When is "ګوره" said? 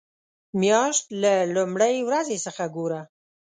2.75-3.01